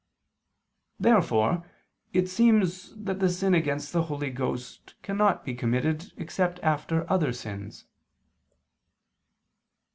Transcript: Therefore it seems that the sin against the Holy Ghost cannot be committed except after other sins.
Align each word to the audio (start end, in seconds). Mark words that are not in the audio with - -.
Therefore 0.99 1.63
it 2.11 2.27
seems 2.27 2.95
that 2.95 3.19
the 3.19 3.29
sin 3.29 3.53
against 3.53 3.93
the 3.93 4.01
Holy 4.01 4.31
Ghost 4.31 4.95
cannot 5.03 5.45
be 5.45 5.53
committed 5.53 6.11
except 6.17 6.59
after 6.63 7.07
other 7.07 7.31
sins. 7.31 7.85